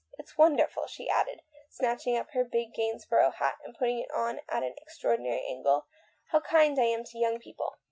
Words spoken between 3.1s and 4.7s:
hat and putting it on at